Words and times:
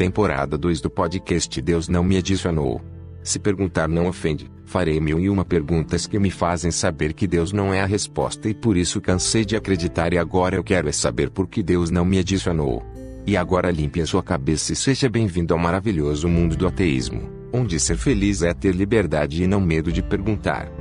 temporada 0.00 0.56
2 0.56 0.80
do 0.80 0.88
podcast 0.88 1.60
Deus 1.60 1.86
não 1.86 2.02
me 2.02 2.16
adicionou. 2.16 2.80
Se 3.22 3.38
perguntar 3.38 3.86
não 3.86 4.08
ofende, 4.08 4.50
farei 4.64 4.98
mil 4.98 5.20
e 5.20 5.28
uma 5.28 5.44
perguntas 5.44 6.06
que 6.06 6.18
me 6.18 6.30
fazem 6.30 6.70
saber 6.70 7.12
que 7.12 7.26
Deus 7.26 7.52
não 7.52 7.74
é 7.74 7.82
a 7.82 7.86
resposta 7.86 8.48
e 8.48 8.54
por 8.54 8.78
isso 8.78 8.98
cansei 8.98 9.44
de 9.44 9.56
acreditar 9.56 10.14
e 10.14 10.16
agora 10.16 10.56
eu 10.56 10.64
quero 10.64 10.88
é 10.88 10.92
saber 10.92 11.28
por 11.28 11.46
que 11.46 11.62
Deus 11.62 11.90
não 11.90 12.02
me 12.02 12.18
adicionou. 12.18 12.82
E 13.26 13.36
agora 13.36 13.70
limpe 13.70 14.00
a 14.00 14.06
sua 14.06 14.22
cabeça 14.22 14.72
e 14.72 14.76
seja 14.76 15.06
bem-vindo 15.06 15.52
ao 15.52 15.60
maravilhoso 15.60 16.26
mundo 16.26 16.56
do 16.56 16.66
ateísmo, 16.66 17.30
onde 17.52 17.78
ser 17.78 17.98
feliz 17.98 18.40
é 18.40 18.54
ter 18.54 18.74
liberdade 18.74 19.42
e 19.42 19.46
não 19.46 19.60
medo 19.60 19.92
de 19.92 20.02
perguntar. 20.02 20.72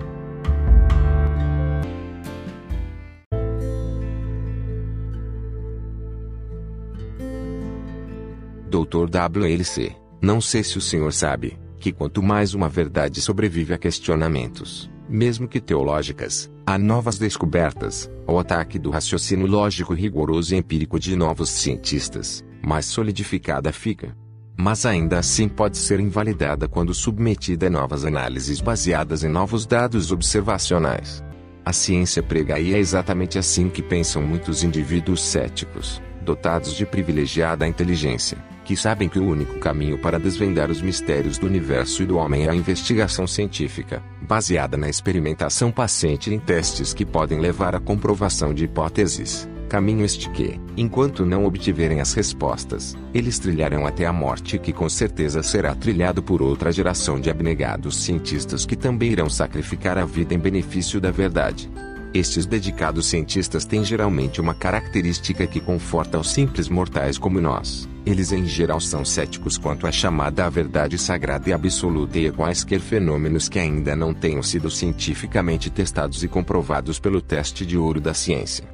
Dr. 8.70 9.10
WLC, 9.10 9.96
não 10.22 10.40
sei 10.40 10.64
se 10.64 10.78
o 10.78 10.82
senhor 10.82 11.12
sabe, 11.12 11.58
que 11.80 11.92
quanto 11.92 12.22
mais 12.22 12.54
uma 12.54 12.70
verdade 12.70 13.20
sobrevive 13.20 13.74
a 13.74 13.80
questionamentos, 13.80 14.92
mesmo 15.10 15.48
que 15.48 15.60
teológicas, 15.60 16.52
a 16.68 16.78
novas 16.78 17.18
descobertas, 17.18 18.10
ao 18.28 18.38
ataque 18.38 18.78
do 18.78 18.92
raciocínio 18.92 19.48
lógico 19.48 19.94
rigoroso 19.94 20.54
e 20.54 20.58
empírico 20.58 21.00
de 21.00 21.16
novos 21.16 21.50
cientistas, 21.50 22.46
mais 22.64 22.86
solidificada 22.86 23.72
fica. 23.72 24.16
Mas 24.56 24.86
ainda 24.86 25.18
assim 25.18 25.48
pode 25.48 25.78
ser 25.78 26.00
invalidada 26.00 26.68
quando 26.68 26.94
submetida 26.94 27.68
a 27.68 27.70
novas 27.72 28.06
análises 28.06 28.62
baseadas 28.62 29.24
em 29.24 29.30
novos 29.30 29.66
dados 29.66 30.12
observacionais. 30.12 31.24
A 31.66 31.74
ciência 31.74 32.22
prega 32.22 32.60
e 32.60 32.76
é 32.76 32.78
exatamente 32.78 33.40
assim 33.40 33.68
que 33.70 33.82
pensam 33.82 34.22
muitos 34.22 34.64
indivíduos 34.64 35.24
céticos, 35.24 36.02
dotados 36.24 36.76
de 36.76 36.86
privilegiada 36.86 37.66
inteligência 37.66 38.38
que 38.70 38.78
sabem 38.78 39.10
que 39.10 39.18
o 39.18 39.28
único 39.28 39.58
caminho 39.58 39.98
para 39.98 40.20
desvendar 40.20 40.70
os 40.70 40.80
mistérios 40.80 41.40
do 41.40 41.48
universo 41.48 42.04
e 42.04 42.06
do 42.06 42.18
homem 42.18 42.46
é 42.46 42.52
a 42.52 42.56
investigação 42.56 43.26
científica, 43.26 44.04
baseada 44.22 44.78
na 44.78 44.88
experimentação 44.88 45.72
paciente 45.72 46.32
em 46.32 46.38
testes 46.38 46.94
que 46.94 47.04
podem 47.04 47.40
levar 47.40 47.74
à 47.74 47.80
comprovação 47.80 48.54
de 48.54 48.66
hipóteses. 48.66 49.50
Caminho 49.68 50.06
este 50.06 50.30
que, 50.30 50.62
enquanto 50.78 51.26
não 51.26 51.46
obtiverem 51.46 52.00
as 52.00 52.14
respostas, 52.14 52.96
eles 53.12 53.40
trilharão 53.40 53.88
até 53.88 54.06
a 54.06 54.14
morte 54.14 54.60
que 54.60 54.72
com 54.72 54.88
certeza 54.88 55.42
será 55.42 55.74
trilhado 55.74 56.22
por 56.22 56.40
outra 56.40 56.72
geração 56.72 57.20
de 57.20 57.32
abnegados 57.32 58.04
cientistas 58.04 58.68
que 58.68 58.76
também 58.76 59.14
irão 59.14 59.32
sacrificar 59.32 59.98
a 59.98 60.06
vida 60.06 60.36
em 60.36 60.40
benefício 60.40 61.02
da 61.02 61.10
verdade. 61.10 61.72
Estes 62.14 62.46
dedicados 62.46 63.06
cientistas 63.06 63.66
têm 63.66 63.84
geralmente 63.84 64.42
uma 64.42 64.54
característica 64.54 65.46
que 65.46 65.60
conforta 65.60 66.20
os 66.20 66.32
simples 66.32 66.68
mortais 66.68 67.18
como 67.18 67.40
nós 67.40 67.88
eles 68.10 68.32
em 68.32 68.46
geral 68.46 68.80
são 68.80 69.06
céticos 69.06 69.58
quanto 69.58 69.86
à 69.86 69.92
chamada 69.92 70.46
a 70.46 70.50
verdade 70.50 70.98
sagrada 70.98 71.50
e 71.50 71.54
absoluta 71.54 72.18
e 72.18 72.28
a 72.28 72.32
quaisquer 72.32 72.80
fenômenos 72.80 73.48
que 73.48 73.60
ainda 73.60 73.96
não 73.96 74.14
tenham 74.14 74.42
sido 74.42 74.70
cientificamente 74.72 75.70
testados 75.70 76.24
e 76.24 76.28
comprovados 76.28 77.00
pelo 77.00 77.22
teste 77.22 77.66
de 77.66 77.78
ouro 77.78 78.02
da 78.02 78.14
ciência. 78.14 78.66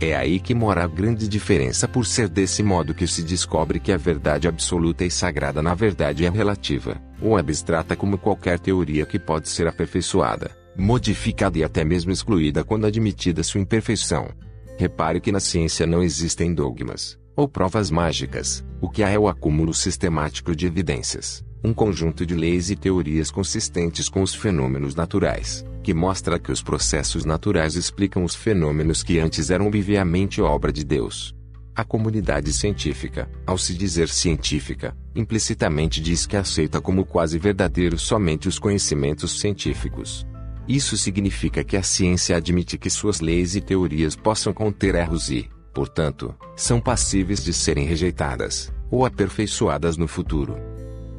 É 0.00 0.14
aí 0.14 0.38
que 0.38 0.54
mora 0.54 0.84
a 0.84 0.88
grande 0.88 1.26
diferença 1.28 1.88
por 1.88 2.04
ser 2.04 2.28
desse 2.28 2.62
modo 2.62 2.94
que 2.94 3.06
se 3.06 3.22
descobre 3.22 3.80
que 3.80 3.92
a 3.92 3.96
verdade 3.96 4.46
absoluta 4.46 5.04
e 5.04 5.10
sagrada 5.10 5.62
na 5.62 5.74
verdade 5.74 6.24
é 6.24 6.30
relativa, 6.30 7.00
ou 7.20 7.36
abstrata 7.36 7.96
como 7.96 8.18
qualquer 8.18 8.58
teoria 8.58 9.06
que 9.06 9.18
pode 9.18 9.48
ser 9.48 9.66
aperfeiçoada, 9.66 10.50
modificada 10.76 11.58
e 11.58 11.64
até 11.64 11.84
mesmo 11.84 12.10
excluída 12.10 12.64
quando 12.64 12.86
admitida 12.86 13.42
sua 13.42 13.60
imperfeição. 13.60 14.28
Repare 14.76 15.20
que 15.20 15.30
na 15.30 15.40
ciência 15.40 15.86
não 15.86 16.02
existem 16.02 16.52
dogmas, 16.52 17.18
ou 17.36 17.48
provas 17.48 17.90
mágicas, 17.90 18.64
o 18.80 18.88
que 18.88 19.02
há 19.02 19.10
é 19.10 19.18
o 19.18 19.28
acúmulo 19.28 19.72
sistemático 19.72 20.54
de 20.54 20.66
evidências, 20.66 21.44
um 21.62 21.72
conjunto 21.72 22.26
de 22.26 22.34
leis 22.34 22.70
e 22.70 22.76
teorias 22.76 23.30
consistentes 23.30 24.08
com 24.08 24.22
os 24.22 24.34
fenômenos 24.34 24.94
naturais, 24.94 25.64
que 25.82 25.94
mostra 25.94 26.38
que 26.38 26.50
os 26.50 26.62
processos 26.62 27.24
naturais 27.24 27.76
explicam 27.76 28.24
os 28.24 28.34
fenômenos 28.34 29.02
que 29.02 29.18
antes 29.18 29.50
eram 29.50 29.68
obviamente 29.68 30.42
obra 30.42 30.72
de 30.72 30.84
Deus. 30.84 31.34
A 31.76 31.84
comunidade 31.84 32.52
científica, 32.52 33.28
ao 33.44 33.58
se 33.58 33.74
dizer 33.74 34.08
científica, 34.08 34.96
implicitamente 35.14 36.00
diz 36.00 36.24
que 36.24 36.36
aceita 36.36 36.80
como 36.80 37.04
quase 37.04 37.36
verdadeiros 37.38 38.02
somente 38.02 38.46
os 38.46 38.60
conhecimentos 38.60 39.40
científicos. 39.40 40.24
Isso 40.66 40.96
significa 40.96 41.62
que 41.62 41.76
a 41.76 41.82
ciência 41.82 42.36
admite 42.36 42.78
que 42.78 42.88
suas 42.88 43.20
leis 43.20 43.54
e 43.54 43.60
teorias 43.60 44.16
possam 44.16 44.52
conter 44.52 44.94
erros 44.94 45.30
e, 45.30 45.48
portanto, 45.74 46.34
são 46.56 46.80
passíveis 46.80 47.44
de 47.44 47.52
serem 47.52 47.86
rejeitadas 47.86 48.72
ou 48.90 49.04
aperfeiçoadas 49.04 49.96
no 49.96 50.08
futuro. 50.08 50.56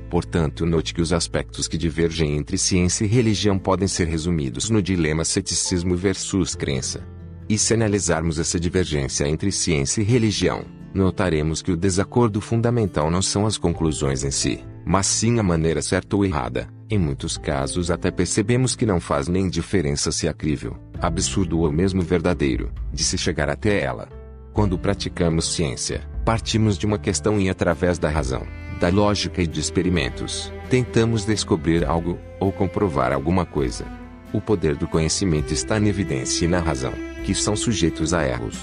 Portanto, 0.10 0.66
note 0.66 0.94
que 0.94 1.02
os 1.02 1.12
aspectos 1.12 1.68
que 1.68 1.78
divergem 1.78 2.38
entre 2.38 2.58
ciência 2.58 3.06
e 3.06 3.08
religião 3.08 3.60
podem 3.60 3.88
ser 3.88 4.08
resumidos 4.08 4.70
no 4.70 4.82
dilema 4.82 5.26
ceticismo 5.26 5.96
versus 5.96 6.56
crença. 6.56 7.06
E 7.48 7.58
se 7.58 7.74
analisarmos 7.74 8.40
essa 8.40 8.60
divergência 8.60 9.28
entre 9.28 9.52
ciência 9.52 10.02
e 10.02 10.06
religião, 10.06 10.66
notaremos 10.94 11.62
que 11.62 11.72
o 11.72 11.78
desacordo 11.78 12.40
fundamental 12.42 13.12
não 13.12 13.22
são 13.22 13.46
as 13.46 13.58
conclusões 13.58 14.24
em 14.24 14.32
si, 14.32 14.64
mas 14.86 15.06
sim 15.06 15.38
a 15.38 15.44
maneira 15.44 15.82
certa 15.82 16.16
ou 16.16 16.26
errada. 16.26 16.75
Em 16.88 17.00
muitos 17.00 17.36
casos, 17.36 17.90
até 17.90 18.12
percebemos 18.12 18.76
que 18.76 18.86
não 18.86 19.00
faz 19.00 19.28
nem 19.28 19.50
diferença 19.50 20.12
se 20.12 20.28
é 20.28 20.34
crível, 20.34 20.78
absurdo 21.02 21.60
ou 21.60 21.72
mesmo 21.72 22.04
verdadeiro, 22.04 22.72
de 22.94 23.04
se 23.04 23.18
chegar 23.18 23.50
até 23.50 23.82
ela. 23.82 24.08
Quando 24.54 24.78
praticamos 24.78 25.52
ciência, 25.56 26.08
partimos 26.24 26.78
de 26.78 26.86
uma 26.86 27.00
questão 27.00 27.40
e 27.42 27.50
através 27.50 27.98
da 27.98 28.08
razão, 28.08 28.46
da 28.80 28.90
lógica 28.90 29.42
e 29.42 29.48
de 29.48 29.60
experimentos, 29.60 30.54
tentamos 30.70 31.26
descobrir 31.26 31.84
algo, 31.84 32.20
ou 32.40 32.52
comprovar 32.52 33.12
alguma 33.12 33.48
coisa. 33.48 33.84
O 34.32 34.40
poder 34.40 34.76
do 34.76 34.88
conhecimento 34.88 35.52
está 35.52 35.80
na 35.80 35.88
evidência 35.88 36.46
e 36.46 36.48
na 36.48 36.60
razão, 36.60 36.94
que 37.26 37.34
são 37.34 37.56
sujeitos 37.56 38.14
a 38.14 38.28
erros. 38.28 38.60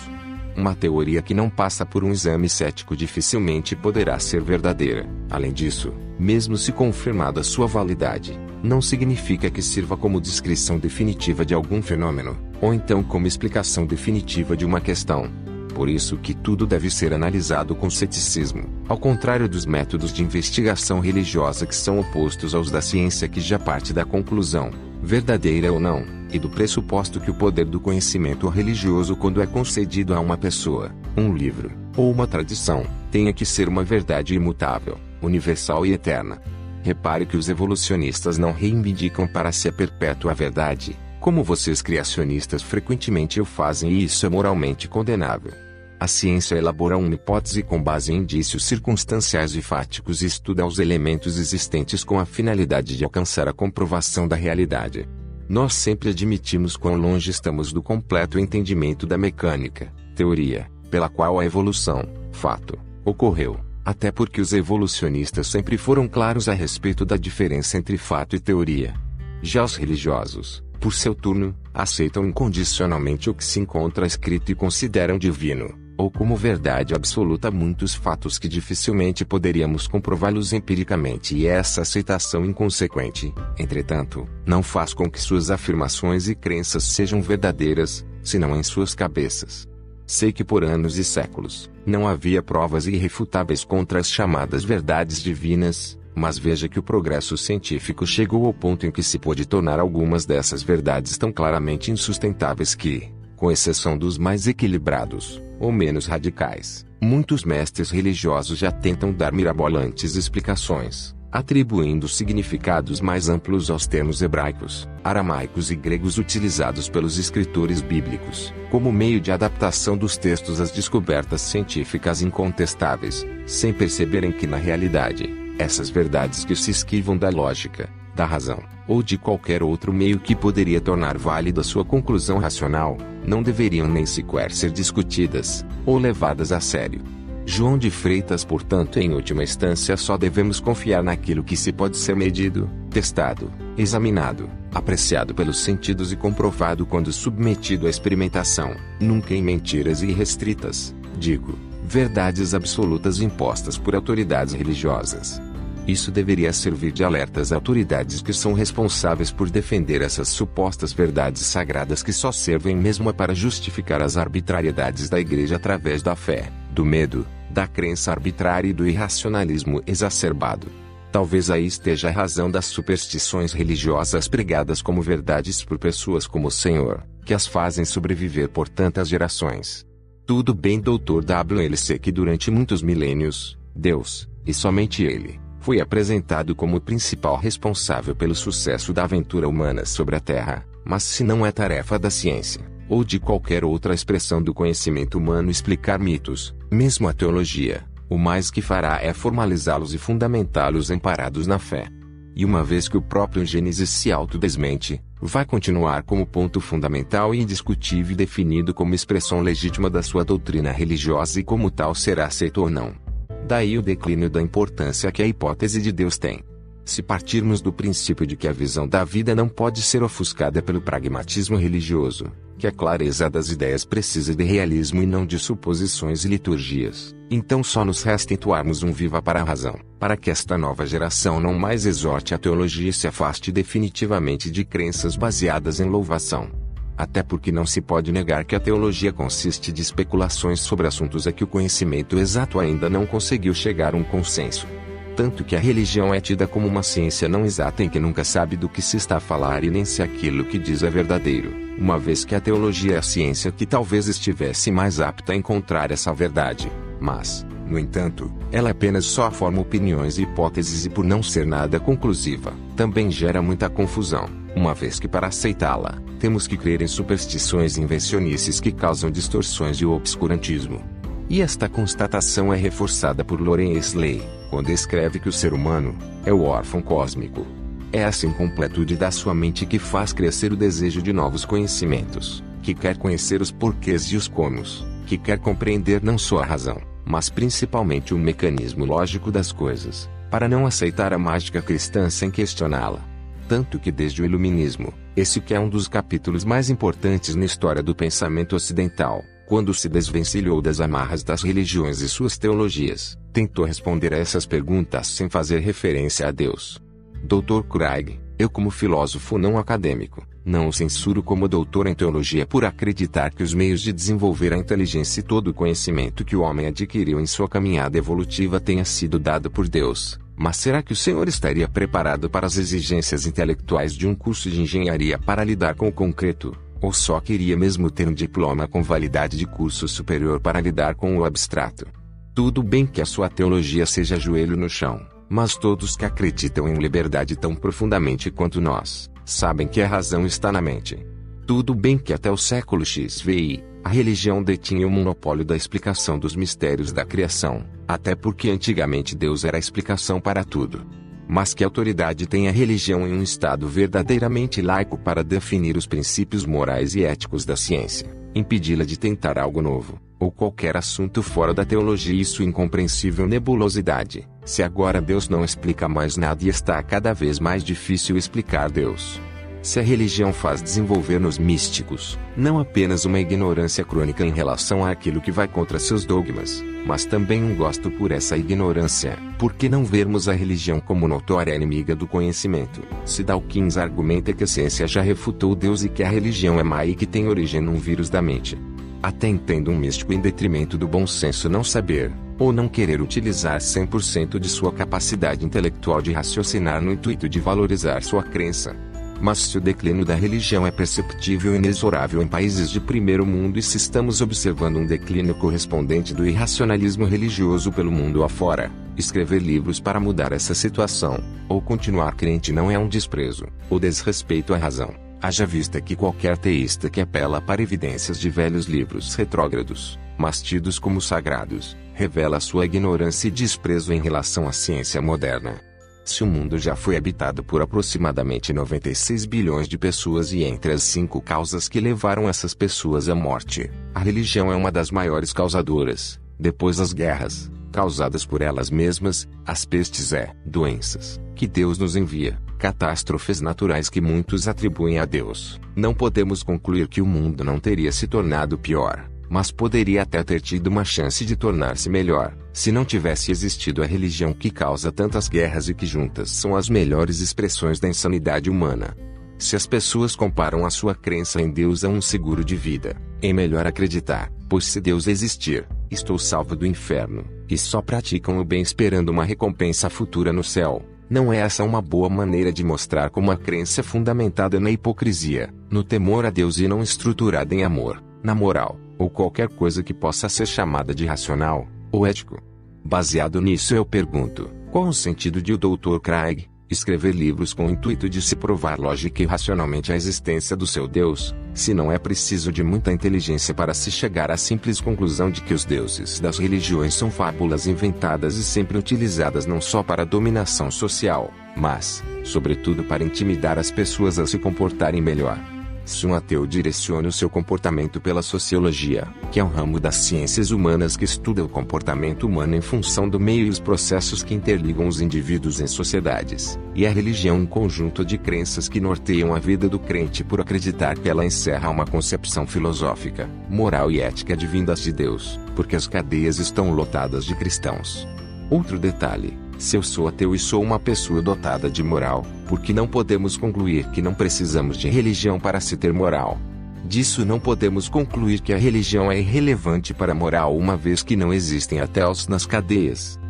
Uma 0.55 0.75
teoria 0.75 1.23
que 1.23 1.33
não 1.33 1.49
passa 1.49 1.87
por 1.87 2.05
um 2.05 2.13
exame 2.13 2.49
cético 2.49 2.95
dificilmente 2.95 3.75
poderá 3.75 4.19
ser 4.19 4.43
verdadeira. 4.43 5.09
Além 5.31 5.53
disso, 5.53 5.95
mesmo 6.19 6.57
se 6.59 6.73
confirmada 6.73 7.43
sua 7.43 7.67
validade, 7.67 8.39
não 8.63 8.81
significa 8.83 9.51
que 9.51 9.63
sirva 9.63 9.97
como 9.97 10.21
descrição 10.21 10.79
definitiva 10.79 11.45
de 11.45 11.55
algum 11.55 11.81
fenômeno, 11.81 12.37
ou 12.61 12.75
então 12.75 13.03
como 13.03 13.27
explicação 13.27 13.87
definitiva 13.87 14.57
de 14.57 14.65
uma 14.65 14.81
questão. 14.81 15.31
Por 15.75 15.89
isso 15.89 16.19
que 16.19 16.35
tudo 16.35 16.67
deve 16.67 16.91
ser 16.91 17.15
analisado 17.15 17.75
com 17.75 17.89
ceticismo, 17.89 18.69
ao 18.87 18.99
contrário 18.99 19.49
dos 19.49 19.65
métodos 19.65 20.13
de 20.13 20.23
investigação 20.23 21.01
religiosa 21.01 21.65
que 21.65 21.75
são 21.75 21.99
opostos 21.99 22.55
aos 22.55 22.71
da 22.71 22.83
ciência 22.83 23.27
que 23.27 23.41
já 23.41 23.59
parte 23.59 23.93
da 23.95 24.05
conclusão, 24.05 24.71
verdadeira 25.03 25.73
ou 25.73 25.81
não, 25.81 26.05
e 26.33 26.39
do 26.39 26.49
pressuposto 26.49 27.21
que 27.21 27.31
o 27.31 27.35
poder 27.35 27.67
do 27.67 27.79
conhecimento 27.79 28.49
religioso 28.49 29.15
quando 29.15 29.43
é 29.43 29.47
concedido 29.47 30.15
a 30.15 30.21
uma 30.21 30.37
pessoa, 30.37 30.91
um 31.17 31.33
livro, 31.35 31.71
ou 31.97 32.11
uma 32.11 32.27
tradição, 32.27 32.87
tenha 33.11 33.33
que 33.33 33.45
ser 33.45 33.69
uma 33.69 33.85
verdade 33.85 34.35
imutável, 34.35 34.99
universal 35.21 35.85
e 35.85 35.93
eterna. 35.93 36.41
Repare 36.83 37.27
que 37.27 37.37
os 37.37 37.49
evolucionistas 37.49 38.39
não 38.39 38.53
reivindicam 38.53 39.29
para 39.29 39.53
si 39.53 39.69
a 39.69 39.73
perpétua 39.73 40.35
verdade, 40.35 40.97
como 41.21 41.45
vocês 41.45 41.81
criacionistas 41.83 42.63
frequentemente 42.63 43.41
o 43.41 43.45
fazem 43.45 43.93
e 43.93 44.05
isso 44.05 44.27
é 44.27 44.29
moralmente 44.29 44.89
condenável. 44.89 45.53
A 46.01 46.09
ciência 46.09 46.57
elabora 46.57 46.99
uma 46.99 47.15
hipótese 47.15 47.63
com 47.63 47.81
base 47.81 48.13
em 48.13 48.17
indícios 48.17 48.65
circunstanciais 48.65 49.55
e 49.55 49.63
fáticos 49.63 50.21
e 50.21 50.27
estuda 50.27 50.67
os 50.67 50.81
elementos 50.81 51.39
existentes 51.39 52.03
com 52.03 52.19
a 52.19 52.27
finalidade 52.27 52.97
de 52.97 53.05
alcançar 53.05 53.47
a 53.47 53.53
comprovação 53.53 54.27
da 54.27 54.35
realidade. 54.35 55.09
Nós 55.53 55.75
sempre 55.75 56.09
admitimos 56.09 56.79
quão 56.79 56.97
longe 56.97 57.31
estamos 57.31 57.75
do 57.75 57.83
completo 57.83 58.39
entendimento 58.39 59.07
da 59.07 59.19
mecânica, 59.19 59.93
teoria, 60.17 60.67
pela 60.91 61.11
qual 61.11 61.39
a 61.39 61.45
evolução, 61.45 62.09
fato, 62.33 62.79
ocorreu, 63.05 63.61
até 63.85 64.11
porque 64.11 64.41
os 64.41 64.55
evolucionistas 64.55 65.49
sempre 65.49 65.77
foram 65.77 66.09
claros 66.09 66.49
a 66.49 66.55
respeito 66.55 67.05
da 67.05 67.19
diferença 67.19 67.77
entre 67.77 67.99
fato 67.99 68.35
e 68.35 68.41
teoria. 68.41 68.95
Já 69.43 69.63
os 69.63 69.77
religiosos, 69.77 70.65
por 70.81 70.95
seu 70.95 71.15
turno, 71.15 71.55
aceitam 71.75 72.25
incondicionalmente 72.25 73.29
o 73.29 73.35
que 73.35 73.45
se 73.45 73.61
encontra 73.61 74.07
escrito 74.07 74.51
e 74.51 74.55
consideram 74.55 75.19
divino, 75.19 75.79
ou 75.97 76.11
como 76.11 76.37
verdade 76.37 76.95
absoluta 76.95 77.51
muitos 77.51 77.95
fatos 77.95 78.39
que 78.39 78.49
dificilmente 78.49 79.25
poderíamos 79.25 79.87
comprová-los 79.87 80.53
empiricamente 80.53 81.37
e 81.37 81.47
essa 81.47 81.83
aceitação 81.83 82.45
inconsequente, 82.45 83.33
entretanto, 83.59 84.29
não 84.47 84.63
faz 84.63 84.95
com 84.95 85.11
que 85.11 85.21
suas 85.21 85.51
afirmações 85.51 86.29
e 86.29 86.35
crenças 86.35 86.85
sejam 86.85 87.21
verdadeiras, 87.21 88.05
senão 88.23 88.57
em 88.57 88.63
suas 88.63 88.95
cabeças. 88.95 89.69
Sei 90.07 90.33
que 90.33 90.45
por 90.45 90.65
anos 90.65 90.99
e 90.99 91.05
séculos, 91.05 91.71
não 91.87 92.07
havia 92.07 92.43
provas 92.43 92.87
irrefutáveis 92.87 93.65
contra 93.65 94.01
as 94.01 94.11
chamadas 94.11 94.65
verdades 94.65 95.23
divinas, 95.23 95.99
mas 96.15 96.39
veja 96.39 96.69
que 96.69 96.79
o 96.79 96.83
progresso 96.83 97.37
científico 97.37 98.07
chegou 98.07 98.47
ao 98.47 98.53
ponto 98.53 98.87
em 98.87 98.91
que 98.91 99.03
se 99.03 99.19
pôde 99.19 99.47
tornar 99.47 99.81
algumas 99.81 100.27
dessas 100.27 100.63
verdades 100.63 101.17
tão 101.17 101.33
claramente 101.33 101.91
insustentáveis 101.91 102.75
que, 102.75 103.11
Com 103.37 103.51
exceção 103.51 103.99
dos 103.99 104.19
mais 104.19 104.47
equilibrados, 104.47 105.43
ou 105.63 105.71
menos 105.71 106.07
radicais, 106.07 106.85
muitos 107.01 107.45
mestres 107.45 107.89
religiosos 107.89 108.59
já 108.59 108.73
tentam 108.73 109.13
dar 109.13 109.33
mirabolantes 109.33 110.17
explicações, 110.17 111.15
atribuindo 111.31 112.09
significados 112.09 113.01
mais 113.01 113.29
amplos 113.29 113.71
aos 113.71 113.87
termos 113.87 114.21
hebraicos, 114.21 114.89
aramaicos 115.05 115.71
e 115.71 115.77
gregos 115.77 116.19
utilizados 116.19 116.89
pelos 116.89 117.17
escritores 117.17 117.81
bíblicos, 117.81 118.53
como 118.73 118.91
meio 118.91 119.21
de 119.21 119.31
adaptação 119.31 119.97
dos 119.97 120.17
textos 120.17 120.61
às 120.61 120.73
descobertas 120.73 121.41
científicas 121.41 122.23
incontestáveis, 122.23 123.25
sem 123.47 123.73
perceberem 123.73 124.33
que 124.33 124.49
na 124.49 124.57
realidade, 124.57 125.31
essas 125.61 125.89
verdades 125.89 126.45
que 126.45 126.57
se 126.57 126.73
esquivam 126.73 127.17
da 127.17 127.31
lógica, 127.31 127.89
da 128.15 128.25
razão, 128.25 128.63
ou 128.87 129.03
de 129.03 129.17
qualquer 129.17 129.63
outro 129.63 129.93
meio 129.93 130.19
que 130.19 130.35
poderia 130.35 130.81
tornar 130.81 131.17
válida 131.17 131.63
sua 131.63 131.85
conclusão 131.85 132.39
racional, 132.39 132.99
não 133.27 133.43
deveriam 133.43 133.89
nem 133.89 134.05
sequer 134.05 134.51
ser 134.53 134.71
discutidas, 134.71 135.65
ou 135.87 135.99
levadas 135.99 136.53
a 136.53 136.61
sério. 136.61 137.01
João 137.45 137.77
de 137.77 137.91
Freitas, 137.91 138.45
portanto, 138.45 138.99
em 138.99 139.13
última 139.13 139.43
instância, 139.43 139.97
só 139.97 140.17
devemos 140.17 140.61
confiar 140.61 141.03
naquilo 141.03 141.43
que 141.43 141.57
se 141.57 141.73
pode 141.73 141.97
ser 141.97 142.15
medido, 142.15 142.71
testado, 142.91 143.51
examinado, 143.77 144.49
apreciado 144.73 145.35
pelos 145.35 145.59
sentidos 145.59 146.13
e 146.13 146.17
comprovado 146.17 146.87
quando 146.87 147.13
submetido 147.13 147.87
à 147.87 147.91
experimentação, 147.91 148.77
nunca 149.01 149.35
em 149.35 149.43
mentiras 149.43 150.03
irrestritas, 150.03 150.95
digo, 151.19 151.59
verdades 151.85 152.55
absolutas 152.55 153.21
impostas 153.21 153.77
por 153.77 153.95
autoridades 153.95 154.55
religiosas. 154.55 155.41
Isso 155.87 156.11
deveria 156.11 156.53
servir 156.53 156.93
de 156.93 157.03
alerta 157.03 157.41
às 157.41 157.51
autoridades 157.51 158.23
que 158.23 158.33
são 158.33 158.53
responsáveis 158.53 159.33
por 159.33 159.51
defender 159.51 160.01
essas 160.01 160.29
supostas 160.29 160.93
verdades 160.93 161.43
sagradas 161.43 162.03
que 162.03 162.13
só 162.13 162.31
servem 162.31 162.77
mesmo 162.77 163.13
para 163.13 163.35
justificar 163.35 164.03
as 164.03 164.17
arbitrariedades 164.17 165.09
da 165.09 165.19
Igreja 165.19 165.57
através 165.57 166.03
da 166.03 166.15
fé 166.15 166.51
do 166.73 166.85
medo, 166.85 167.27
da 167.51 167.67
crença 167.67 168.11
arbitrária 168.11 168.69
e 168.69 168.73
do 168.73 168.87
irracionalismo 168.87 169.83
exacerbado. 169.87 170.69
Talvez 171.13 171.51
aí 171.51 171.67
esteja 171.67 172.09
a 172.09 172.13
razão 172.13 172.51
das 172.51 172.65
superstições 172.65 173.53
religiosas 173.53 174.27
pregadas 174.27 174.81
como 174.81 175.03
verdades 175.03 175.63
por 175.63 175.79
pessoas 175.79 176.27
como 176.27 176.49
o 176.49 176.51
Senhor, 176.51 177.05
que 177.27 177.35
as 177.35 177.47
fazem 177.47 177.85
sobreviver 177.85 178.49
por 178.49 178.69
tantas 178.69 179.09
gerações. 179.09 179.85
Tudo 180.25 180.55
bem, 180.55 180.81
Dr. 180.81 181.23
WLC, 181.23 181.99
que 181.99 182.11
durante 182.11 182.51
muitos 182.51 182.81
milênios, 182.81 183.59
Deus, 183.77 184.27
e 184.47 184.55
somente 184.55 185.03
Ele, 185.03 185.39
foi 185.63 185.81
apresentado 185.81 186.57
como 186.57 186.77
o 186.77 186.81
principal 186.81 187.37
responsável 187.37 188.17
pelo 188.17 188.35
sucesso 188.35 188.93
da 188.93 189.05
aventura 189.05 189.49
humana 189.49 189.87
sobre 189.87 190.17
a 190.17 190.21
Terra, 190.21 190.67
mas 190.85 191.05
se 191.05 191.23
não 191.23 191.47
é 191.47 191.53
tarefa 191.53 192.01
da 192.01 192.11
ciência, 192.11 192.61
ou 192.89 193.05
de 193.05 193.21
qualquer 193.21 193.65
outra 193.65 193.95
expressão 193.95 194.43
do 194.43 194.53
conhecimento 194.53 195.17
humano 195.17 195.53
explicar 195.53 196.01
mitos, 196.01 196.53
mesmo 196.69 197.07
a 197.07 197.13
teologia, 197.13 197.85
o 198.11 198.19
mais 198.19 198.51
que 198.51 198.61
fará 198.61 198.99
é 199.01 199.15
formalizá-los 199.15 199.95
e 199.95 199.99
fundamentá-los 199.99 200.91
amparados 200.91 201.47
na 201.47 201.61
fé. 201.61 201.87
E 202.35 202.45
uma 202.45 202.65
vez 202.65 202.89
que 202.89 202.97
o 202.97 203.03
próprio 203.03 203.47
Gênesis 203.47 203.89
se 203.89 204.11
autodesmente, 204.11 205.01
vai 205.21 205.45
continuar 205.45 206.03
como 206.03 206.27
ponto 206.27 206.61
fundamental 206.61 207.33
e 207.33 207.41
indiscutível 207.41 208.15
e 208.15 208.17
definido 208.17 208.75
como 208.75 208.95
expressão 208.95 209.41
legítima 209.41 209.89
da 209.89 210.03
sua 210.03 210.25
doutrina 210.25 210.73
religiosa 210.73 211.39
e 211.39 211.45
como 211.45 211.71
tal 211.71 211.95
será 211.95 212.27
aceito 212.27 212.63
ou 212.63 212.69
não. 212.69 213.02
Daí 213.47 213.77
o 213.77 213.83
declínio 213.83 214.31
da 214.31 214.41
importância 214.41 215.11
que 215.11 215.23
a 215.23 215.27
hipótese 215.27 215.83
de 215.83 215.93
Deus 215.93 216.17
tem. 216.19 216.43
Se 216.85 217.03
partirmos 217.03 217.61
do 217.61 217.73
princípio 217.73 218.27
de 218.27 218.37
que 218.37 218.49
a 218.49 218.53
visão 218.53 218.89
da 218.89 219.05
vida 219.05 219.35
não 219.35 219.49
pode 219.49 219.83
ser 219.83 220.03
ofuscada 220.03 220.61
pelo 220.61 220.81
pragmatismo 220.81 221.57
religioso, 221.57 222.27
que 222.59 222.67
a 222.67 222.73
clareza 222.73 223.31
das 223.31 223.51
ideias 223.51 223.85
precisa 223.85 224.35
de 224.35 224.45
realismo 224.45 225.03
e 225.03 225.07
não 225.07 225.25
de 225.25 225.39
suposições 225.39 226.25
e 226.25 226.29
liturgias, 226.29 227.15
então 227.31 227.63
só 227.63 227.85
nos 227.85 228.03
resta 228.03 228.35
entoarmos 228.35 228.83
um 228.83 228.93
viva 228.93 229.23
para 229.23 229.41
a 229.41 229.45
razão, 229.45 229.79
para 229.99 230.17
que 230.17 230.31
esta 230.31 230.59
nova 230.59 230.87
geração 230.87 231.41
não 231.41 231.55
mais 231.55 231.87
exorte 231.87 232.35
a 232.35 232.39
teologia 232.39 232.91
e 232.91 232.93
se 232.93 233.07
afaste 233.07 233.53
definitivamente 233.53 234.51
de 234.51 234.65
crenças 234.65 235.17
baseadas 235.17 235.79
em 235.81 235.89
louvação. 235.89 236.62
Até 237.03 237.21
porque 237.21 237.51
não 237.51 237.67
se 237.67 237.81
pode 237.81 238.13
negar 238.13 238.45
que 238.45 238.55
a 238.55 238.61
teologia 238.61 239.13
consiste 239.13 239.73
de 239.73 239.83
especulações 239.83 240.61
sobre 240.61 240.87
assuntos 240.87 241.27
a 241.27 241.33
que 241.33 241.43
o 241.43 241.49
conhecimento 241.49 242.17
exato 242.17 242.61
ainda 242.61 242.89
não 242.89 243.05
conseguiu 243.05 243.53
chegar 243.53 243.93
a 243.93 243.97
um 243.97 244.05
consenso 244.05 244.69
tanto 245.15 245.45
que 245.45 245.55
a 245.55 245.59
religião 245.59 246.15
é 246.15 246.21
tida 246.23 246.47
como 246.47 246.67
uma 246.67 246.83
ciência 246.83 247.29
não 247.29 247.45
exata 247.45 247.85
em 247.85 247.89
que 247.89 248.01
nunca 248.01 248.25
sabe 248.25 248.57
do 248.57 248.67
que 248.67 248.81
se 248.81 248.97
está 248.97 249.19
a 249.19 249.21
falar 249.21 249.63
e 249.63 249.69
nem 249.69 249.85
se 249.85 250.03
aquilo 250.03 250.43
que 250.43 250.59
diz 250.59 250.83
é 250.83 250.89
verdadeiro, 250.89 251.53
uma 251.77 251.99
vez 251.99 252.25
que 252.25 252.35
a 252.35 252.41
teologia 252.41 252.95
é 252.95 252.99
a 252.99 253.03
ciência 253.03 253.53
que 253.53 253.67
talvez 253.67 254.09
estivesse 254.09 254.71
mais 254.71 255.01
apta 255.01 255.35
a 255.35 255.37
encontrar 255.37 255.91
essa 255.91 256.15
verdade. 256.15 256.73
Mas, 256.99 257.47
no 257.67 257.79
entanto, 257.79 258.33
ela 258.51 258.71
apenas 258.71 259.05
só 259.05 259.31
forma 259.31 259.61
opiniões 259.61 260.17
e 260.17 260.23
hipóteses 260.23 260.87
e 260.87 260.89
por 260.89 261.05
não 261.05 261.23
ser 261.23 261.45
nada 261.45 261.79
conclusiva, 261.79 262.55
também 262.75 263.11
gera 263.11 263.43
muita 263.43 263.69
confusão, 263.69 264.31
uma 264.55 264.75
vez 264.75 264.99
que 265.01 265.09
para 265.09 265.29
aceitá-la, 265.29 265.99
temos 266.19 266.47
que 266.47 266.57
crer 266.57 266.83
em 266.83 266.87
superstições 266.87 267.79
invencionices 267.79 268.61
que 268.61 268.73
causam 268.73 269.11
distorções 269.11 269.79
e 269.79 269.87
obscurantismo. 269.87 270.83
E 271.29 271.41
esta 271.41 271.69
constatação 271.69 272.53
é 272.53 272.57
reforçada 272.57 273.25
por 273.25 273.41
Loren 273.41 273.73
Slay, 273.79 274.23
quando 274.51 274.71
escreve 274.71 275.19
que 275.19 275.29
o 275.29 275.33
ser 275.33 275.55
humano 275.55 275.97
é 276.27 276.33
o 276.33 276.43
órfão 276.43 276.83
cósmico. 276.83 277.47
É 277.93 278.01
essa 278.01 278.27
incompletude 278.27 278.97
da 278.97 279.11
sua 279.11 279.35
mente 279.35 279.65
que 279.65 279.79
faz 279.79 280.13
crescer 280.13 280.53
o 280.53 280.57
desejo 280.57 281.01
de 281.03 281.13
novos 281.13 281.45
conhecimentos, 281.45 282.45
que 282.63 282.75
quer 282.75 282.97
conhecer 282.97 283.41
os 283.41 283.51
porquês 283.51 284.05
e 284.05 284.17
os 284.17 284.29
comos, 284.29 284.87
que 285.07 285.17
quer 285.19 285.39
compreender 285.39 286.03
não 286.03 286.17
só 286.19 286.41
a 286.41 286.47
razão, 286.47 286.81
mas 287.05 287.29
principalmente 287.29 288.15
o 288.15 288.19
mecanismo 288.19 288.85
lógico 288.85 289.31
das 289.31 289.53
coisas, 289.53 290.09
para 290.31 290.49
não 290.49 290.67
aceitar 290.67 291.13
a 291.13 291.19
mágica 291.19 291.61
cristã 291.61 292.09
sem 292.09 292.31
questioná-la. 292.31 293.12
Tanto 293.53 293.79
que 293.79 293.93
desde 293.93 294.23
o 294.23 294.25
Iluminismo, 294.25 294.95
esse 295.15 295.39
que 295.39 295.53
é 295.53 295.61
um 295.61 295.69
dos 295.69 295.87
capítulos 295.87 296.43
mais 296.43 296.71
importantes 296.71 297.35
na 297.35 297.45
história 297.45 297.83
do 297.83 297.95
pensamento 297.95 298.57
ocidental, 298.57 299.23
quando 299.47 299.75
se 299.75 299.91
desvencilhou 299.91 300.63
das 300.63 300.81
amarras 300.81 301.23
das 301.23 301.43
religiões 301.43 302.01
e 302.01 302.09
suas 302.09 302.39
teologias, 302.39 303.19
tentou 303.31 303.67
responder 303.67 304.15
a 304.15 304.17
essas 304.17 304.47
perguntas 304.47 305.09
sem 305.09 305.29
fazer 305.29 305.59
referência 305.59 306.27
a 306.27 306.31
Deus. 306.31 306.81
Dr. 307.23 307.61
Craig, 307.71 308.19
eu 308.39 308.49
como 308.49 308.71
filósofo 308.71 309.37
não 309.37 309.59
acadêmico, 309.59 310.27
não 310.43 310.69
o 310.69 310.73
censuro 310.73 311.23
como 311.23 311.47
doutor 311.47 311.87
em 311.87 311.95
teologia 311.95 312.47
por 312.47 312.65
acreditar 312.65 313.35
que 313.35 313.43
os 313.43 313.53
meios 313.53 313.83
de 313.83 313.93
desenvolver 313.93 314.55
a 314.55 314.57
inteligência 314.57 315.21
e 315.21 315.25
todo 315.25 315.49
o 315.49 315.55
conhecimento 315.55 316.25
que 316.25 316.35
o 316.35 316.41
homem 316.41 316.69
adquiriu 316.69 317.21
em 317.21 317.27
sua 317.27 317.47
caminhada 317.47 317.99
evolutiva 317.99 318.59
tenha 318.59 318.87
sido 318.87 319.19
dado 319.19 319.51
por 319.51 319.69
Deus. 319.69 320.19
Mas 320.43 320.57
será 320.57 320.83
que 320.83 320.93
o 320.93 320.97
senhor 320.97 321.29
estaria 321.29 321.69
preparado 321.69 322.29
para 322.29 322.49
as 322.49 322.57
exigências 322.57 323.27
intelectuais 323.27 323.95
de 323.95 324.09
um 324.09 324.13
curso 324.13 324.51
de 324.51 324.61
engenharia 324.61 325.17
para 325.17 325.45
lidar 325.45 325.77
com 325.77 325.87
o 325.87 325.93
concreto, 325.93 326.53
ou 326.81 326.93
só 326.93 327.21
queria 327.21 327.57
mesmo 327.57 327.89
ter 327.89 328.09
um 328.09 328.13
diploma 328.13 328.67
com 328.67 328.83
validade 328.83 329.37
de 329.37 329.47
curso 329.47 329.87
superior 329.87 330.41
para 330.41 330.61
lidar 330.61 330.97
com 330.97 331.17
o 331.17 331.25
abstrato. 331.25 331.87
Tudo 332.35 332.61
bem 332.61 332.85
que 332.85 333.01
a 333.01 333.07
sua 333.07 333.29
teologia 333.29 333.87
seja 333.87 334.19
joelho 334.19 334.57
no 334.57 334.69
chão, 334.69 335.07
mas 335.31 335.55
todos 335.55 335.97
que 335.97 336.05
acreditam 336.05 336.67
em 336.67 336.75
liberdade 336.75 337.37
tão 337.37 337.55
profundamente 337.55 338.29
quanto 338.29 338.61
nós, 338.61 339.09
sabem 339.25 339.69
que 339.69 339.81
a 339.81 339.87
razão 339.87 340.27
está 340.27 340.51
na 340.51 340.61
mente. 340.61 340.99
Tudo 341.47 341.73
bem 341.73 341.97
que 341.97 342.13
até 342.13 342.33
o 342.33 342.37
século 342.37 342.85
XVI, 342.85 343.63
a 343.85 343.89
religião 343.89 344.43
detinha 344.43 344.87
o 344.87 344.91
monopólio 344.91 345.45
da 345.45 345.57
explicação 345.57 346.19
dos 346.19 346.37
mistérios 346.37 346.93
da 346.93 347.05
criação, 347.05 347.65
até 347.87 348.15
porque 348.15 348.51
antigamente 348.51 349.15
Deus 349.15 349.45
era 349.45 349.57
a 349.57 349.61
explicação 349.61 350.21
para 350.21 350.45
tudo 350.45 350.87
mas 351.33 351.55
que 351.55 351.65
autoridade 351.65 352.27
tem 352.27 352.47
a 352.47 352.53
religião 352.53 353.09
em 353.09 353.13
um 353.15 353.23
Estado 353.23 353.67
verdadeiramente 353.67 354.61
laico 354.61 354.99
para 354.99 355.25
definir 355.25 355.79
os 355.79 355.87
princípios 355.87 356.45
morais 356.45 356.95
e 356.95 357.05
éticos 357.05 357.47
da 357.47 357.57
ciência, 357.57 358.07
impedi-la 358.35 358.85
de 358.85 358.99
tentar 358.99 359.39
algo 359.39 359.63
novo, 359.63 359.99
ou 360.21 360.31
qualquer 360.31 360.77
assunto 360.77 361.23
fora 361.23 361.55
da 361.55 361.65
teologia 361.65 362.21
e 362.21 362.25
sua 362.25 362.45
incompreensível 362.45 363.27
nebulosidade, 363.27 364.29
se 364.45 364.63
agora 364.63 365.01
Deus 365.01 365.27
não 365.27 365.43
explica 365.43 365.89
mais 365.89 366.19
nada 366.19 366.45
e 366.45 366.49
está 366.49 366.83
cada 366.83 367.15
vez 367.15 367.41
mais 367.41 367.65
difícil 367.65 368.19
explicar 368.19 368.71
Deus. 368.71 369.19
Se 369.63 369.79
a 369.79 369.83
religião 369.83 370.33
faz 370.33 370.61
desenvolver 370.61 371.21
nos 371.21 371.39
místicos, 371.39 372.19
não 372.37 372.59
apenas 372.59 373.05
uma 373.05 373.21
ignorância 373.21 373.85
crônica 373.85 374.27
em 374.27 374.33
relação 374.33 374.85
àquilo 374.85 375.21
que 375.21 375.31
vai 375.31 375.47
contra 375.47 375.79
seus 375.79 376.05
dogmas, 376.05 376.65
mas 376.85 377.05
também 377.05 377.45
um 377.45 377.55
gosto 377.55 377.89
por 377.89 378.11
essa 378.11 378.37
ignorância. 378.37 379.17
Por 379.39 379.53
que 379.53 379.69
não 379.69 379.85
vermos 379.85 380.29
a 380.29 380.33
religião 380.33 380.81
como 380.81 381.07
notória 381.07 381.55
inimiga 381.55 381.95
do 381.95 382.09
conhecimento? 382.09 382.83
Se 383.05 383.23
Dawkins 383.23 383.77
argumenta 383.77 384.33
que 384.33 384.43
a 384.43 384.49
ciência 384.49 384.89
já 384.89 385.01
refutou 385.01 385.55
Deus 385.55 385.85
e 385.85 385.89
que 385.89 386.03
a 386.03 386.09
religião 386.09 386.59
é 386.59 386.65
má 386.65 386.85
e 386.85 386.97
que 386.97 387.07
tem 387.07 387.29
origem 387.29 387.61
num 387.61 387.77
vírus 387.77 388.11
da 388.11 388.21
mente. 388.21 388.59
Até 389.01 389.29
entendo 389.29 389.71
um 389.71 389.77
místico 389.77 390.13
em 390.13 390.21
detrimento 390.21 390.77
do 390.77 390.89
bom 390.89 391.07
senso 391.07 391.49
não 391.49 391.63
saber, 391.63 392.11
ou 392.37 392.53
não 392.53 392.69
querer 392.69 393.01
utilizar 393.01 393.61
100% 393.61 394.41
de 394.41 394.49
sua 394.49 394.73
capacidade 394.73 395.47
intelectual 395.47 396.03
de 396.03 396.13
raciocinar 396.13 396.83
no 396.83 396.93
intuito 396.93 397.29
de 397.29 397.39
valorizar 397.39 398.03
sua 398.03 398.25
crença. 398.25 398.77
Mas 399.23 399.39
se 399.39 399.57
o 399.57 399.61
declínio 399.61 400.05
da 400.05 400.17
religião 400.17 400.67
é 400.67 400.73
perceptível 400.73 401.55
e 401.55 401.57
inexorável 401.57 402.21
em 402.21 402.27
países 402.27 402.69
de 402.69 402.81
primeiro 402.81 403.25
mundo 403.25 403.57
e 403.57 403.63
se 403.63 403.77
estamos 403.77 404.21
observando 404.21 404.79
um 404.79 404.85
declínio 404.85 405.33
correspondente 405.37 406.13
do 406.13 406.27
irracionalismo 406.27 407.05
religioso 407.05 407.71
pelo 407.71 407.93
mundo 407.93 408.25
afora, 408.25 408.69
escrever 408.97 409.41
livros 409.41 409.79
para 409.79 410.01
mudar 410.01 410.33
essa 410.33 410.55
situação, 410.55 411.23
ou 411.49 411.63
continuar 411.63 412.17
crente 412.17 412.53
não 412.53 412.69
é 412.69 412.77
um 412.77 412.89
desprezo, 412.89 413.47
ou 413.71 413.79
desrespeito 413.79 414.53
à 414.55 414.57
razão. 414.57 414.93
Haja 415.23 415.47
vista 415.47 415.81
que 415.81 415.95
qualquer 415.95 416.37
teísta 416.37 416.91
que 416.91 417.01
apela 417.01 417.41
para 417.41 417.63
evidências 417.63 418.19
de 418.19 418.29
velhos 418.29 418.67
livros 418.67 419.15
retrógrados, 419.15 420.01
mas 420.19 420.43
tidos 420.43 420.81
como 420.81 421.01
sagrados, 421.01 421.77
revela 421.95 422.41
sua 422.41 422.65
ignorância 422.65 423.29
e 423.29 423.31
desprezo 423.31 423.93
em 423.93 424.01
relação 424.01 424.49
à 424.49 424.53
ciência 424.53 425.01
moderna. 425.01 425.61
Se 426.05 426.25
o 426.25 426.27
mundo 426.27 426.59
já 426.59 426.75
foi 426.75 426.97
habitado 426.97 427.45
por 427.45 427.63
aproximadamente 427.63 428.53
96 428.53 429.25
bilhões 429.25 429.69
de 429.69 429.79
pessoas 429.79 430.33
e 430.33 430.43
entre 430.43 430.73
as 430.73 430.83
cinco 430.83 431.21
causas 431.21 431.69
que 431.69 431.81
levaram 431.81 432.29
essas 432.29 432.55
pessoas 432.55 433.09
à 433.09 433.15
morte, 433.15 433.71
a 433.95 434.01
religião 434.01 434.51
é 434.51 434.57
uma 434.57 434.73
das 434.73 434.91
maiores 434.91 435.33
causadoras, 435.33 436.21
depois 436.39 436.79
das 436.79 436.93
guerras, 436.93 437.51
causadas 437.71 438.27
por 438.27 438.43
elas 438.43 438.69
mesmas, 438.69 439.29
as 439.47 439.65
pestes 439.65 440.13
é, 440.13 440.33
doenças, 440.45 441.21
que 441.37 441.47
Deus 441.47 441.79
nos 441.79 441.95
envia, 441.95 442.37
catástrofes 442.59 443.41
naturais 443.41 443.89
que 443.89 444.01
muitos 444.01 444.49
atribuem 444.49 444.99
a 444.99 445.05
Deus. 445.05 445.61
Não 445.75 445.95
podemos 445.95 446.43
concluir 446.43 446.89
que 446.89 447.01
o 447.01 447.07
mundo 447.07 447.45
não 447.45 447.61
teria 447.61 447.93
se 447.93 448.09
tornado 448.09 448.59
pior, 448.59 449.09
mas 449.33 449.51
poderia 449.51 450.03
até 450.03 450.23
ter 450.23 450.43
tido 450.43 450.67
uma 450.67 450.85
chance 450.85 451.25
de 451.25 451.35
tornar-se 451.35 451.89
melhor, 451.89 452.37
se 452.53 452.71
não 452.71 452.85
tivesse 452.85 453.31
existido 453.31 453.83
a 453.83 453.87
religião 453.87 454.35
que 454.35 454.51
causa 454.51 454.93
tantas 454.93 455.27
guerras 455.27 455.71
e 455.71 455.75
que 455.75 455.87
juntas 455.87 456.31
são 456.31 456.55
as 456.55 456.69
melhores 456.69 457.21
expressões 457.21 457.81
da 457.81 457.89
insanidade 457.89 458.51
humana. 458.51 458.95
Se 459.39 459.57
as 459.57 459.67
pessoas 459.67 460.15
comparam 460.15 460.67
a 460.67 460.71
sua 460.71 460.95
crença 460.95 461.41
em 461.41 461.51
Deus 461.51 461.83
a 461.83 461.89
um 461.89 462.03
seguro 462.03 462.45
de 462.45 462.55
vida, 462.55 462.95
é 463.23 463.33
melhor 463.33 463.67
acreditar, 463.67 464.31
pois 464.51 464.67
se 464.67 464.83
Deus 464.83 465.07
existir, 465.07 465.67
estou 465.91 466.19
salvo 466.19 466.55
do 466.55 466.67
inferno, 466.67 467.25
e 467.49 467.57
só 467.57 467.81
praticam 467.81 468.39
o 468.39 468.45
bem 468.45 468.61
esperando 468.61 469.09
uma 469.09 469.25
recompensa 469.25 469.89
futura 469.89 470.31
no 470.31 470.45
céu. 470.45 470.83
Não 471.09 471.33
é 471.33 471.39
essa 471.39 471.65
uma 471.65 471.81
boa 471.81 472.11
maneira 472.11 472.53
de 472.53 472.63
mostrar 472.63 473.09
como 473.09 473.31
a 473.31 473.37
crença 473.39 473.81
é 473.81 473.83
fundamentada 473.83 474.61
na 474.61 474.71
hipocrisia, 474.71 475.49
no 475.71 475.83
temor 475.83 476.27
a 476.27 476.31
Deus 476.31 476.59
e 476.59 476.69
não 476.69 476.83
estruturada 476.83 477.55
em 477.55 477.65
amor, 477.65 478.03
na 478.23 478.35
moral, 478.35 478.79
ou 479.03 479.11
qualquer 479.11 479.49
coisa 479.49 479.83
que 479.83 479.93
possa 479.93 480.29
ser 480.29 480.47
chamada 480.47 480.95
de 480.95 481.05
racional 481.05 481.67
ou 481.91 482.07
ético. 482.07 482.41
Baseado 482.85 483.41
nisso, 483.41 483.75
eu 483.75 483.85
pergunto: 483.85 484.49
qual 484.71 484.87
o 484.87 484.95
sentido 484.95 485.43
de 485.43 485.53
o 485.53 485.59
Dr. 485.59 485.99
Craig 486.01 486.49
escrever 486.71 487.15
livros 487.15 487.53
com 487.53 487.67
o 487.67 487.71
intuito 487.71 488.09
de 488.09 488.23
se 488.23 488.35
provar 488.35 488.79
lógica 488.79 489.23
e 489.23 489.27
racionalmente 489.27 489.93
a 489.93 489.97
existência 489.97 490.57
do 490.57 490.67
seu 490.67 490.89
Deus, 490.89 491.35
se 491.53 491.75
não 491.75 491.93
é 491.93 491.99
preciso 491.99 492.51
de 492.51 492.63
muita 492.63 492.91
inteligência 492.91 493.53
para 493.53 493.75
se 493.75 493.91
chegar 493.91 494.31
à 494.31 494.39
simples 494.39 494.81
conclusão 494.81 495.31
de 495.31 495.43
que 495.43 495.53
os 495.53 495.67
deuses 495.67 496.19
das 496.19 496.39
religiões 496.39 496.95
são 496.95 497.11
fábulas 497.11 497.67
inventadas 497.67 498.37
e 498.37 498.45
sempre 498.45 498.79
utilizadas 498.79 499.45
não 499.45 499.61
só 499.61 499.83
para 499.83 500.07
dominação 500.07 500.71
social, 500.71 501.31
mas, 501.55 502.03
sobretudo, 502.25 502.85
para 502.85 503.05
intimidar 503.05 503.59
as 503.59 503.71
pessoas 503.71 504.19
a 504.19 504.27
se 504.27 504.39
comportarem 504.39 505.03
melhor. 505.03 505.39
Se 505.85 506.07
um 506.07 506.15
ateu 506.15 506.47
direciona 506.47 507.09
o 507.09 507.13
seu 507.13 507.29
comportamento 507.29 508.01
pela 508.01 508.23
sociologia, 508.23 509.09
que 509.33 509.41
é 509.41 509.45
um 509.45 509.49
ramo 509.49 509.81
das 509.81 509.97
ciências 509.97 510.51
humanas 510.51 510.97
que 510.97 511.05
estuda 511.05 511.45
o 511.45 511.49
comportamento 511.49 512.25
humano 512.25 512.55
em 512.55 512.61
função 512.61 513.09
do 513.09 513.19
meio 513.19 513.47
e 513.47 513.51
os 513.51 513.59
processos 513.59 514.23
que 514.23 514.35
interligam 514.35 514.87
os 514.87 515.01
indivíduos 515.01 515.61
em 515.61 515.67
sociedades, 515.67 516.59
e 516.75 516.87
a 516.87 516.91
religião 516.91 517.37
um 517.37 517.47
conjunto 517.47 518.05
de 518.05 518.17
crenças 518.17 518.69
que 518.69 518.81
norteiam 518.81 519.35
a 519.35 519.39
vida 519.39 519.69
do 519.69 519.79
crente 519.79 520.23
por 520.23 520.41
acreditar 520.41 520.97
que 520.97 521.09
ela 521.09 521.25
encerra 521.25 521.71
uma 521.71 521.87
concepção 521.87 522.47
filosófica, 522.47 523.29
moral 523.49 523.91
e 523.91 524.01
ética 524.01 524.37
divindas 524.37 524.81
de 524.81 524.93
Deus, 524.93 525.41
porque 525.57 525.75
as 525.75 525.87
cadeias 525.87 526.39
estão 526.39 526.73
lotadas 526.73 527.25
de 527.25 527.35
cristãos. 527.35 528.07
Outro 528.49 528.79
detalhe, 528.79 529.42
se 529.63 529.77
eu 529.77 529.83
sou 529.83 530.09
ateu 530.09 530.35
e 530.35 530.39
sou 530.41 530.61
uma 530.61 530.79
pessoa 530.79 531.23
dotada 531.23 531.71
de 531.71 531.85
moral, 531.85 532.27
por 532.49 532.61
que 532.61 532.73
não 532.73 532.89
podemos 532.89 533.37
concluir 533.37 533.89
que 533.91 534.03
não 534.03 534.13
precisamos 534.13 534.77
de 534.77 534.89
religião 534.89 535.39
para 535.39 535.61
se 535.61 535.77
ter 535.77 535.93
moral? 535.93 536.37
Disso 536.85 537.25
não 537.25 537.39
podemos 537.39 537.89
concluir 537.89 538.41
que 538.41 538.53
a 538.53 538.59
religião 538.59 539.11
é 539.11 539.21
irrelevante 539.21 539.95
para 539.95 540.11
a 540.11 540.15
moral 540.17 540.57
uma 540.57 540.77
vez 540.77 541.05
que 541.05 541.15
não 541.15 541.33
existem 541.33 541.79
ateus 541.79 542.27
nas 542.27 542.45
cadeias. 542.45 543.21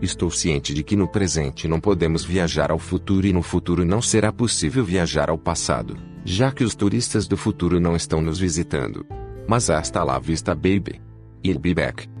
Estou 0.00 0.30
ciente 0.30 0.72
de 0.72 0.84
que 0.84 0.94
no 0.94 1.08
presente 1.08 1.66
não 1.66 1.80
podemos 1.80 2.24
viajar 2.24 2.70
ao 2.70 2.78
futuro 2.78 3.26
e 3.26 3.32
no 3.32 3.42
futuro 3.42 3.84
não 3.84 4.00
será 4.00 4.32
possível 4.32 4.84
viajar 4.84 5.28
ao 5.28 5.36
passado 5.36 6.15
já 6.26 6.50
que 6.50 6.64
os 6.64 6.74
turistas 6.74 7.28
do 7.28 7.36
futuro 7.36 7.78
não 7.78 7.94
estão 7.94 8.20
nos 8.20 8.38
visitando. 8.38 9.06
Mas 9.46 9.70
hasta 9.70 10.02
lá 10.02 10.18
vista 10.18 10.54
baby. 10.54 11.00
I'll 11.44 11.60
be 11.60 11.72
back. 11.72 12.15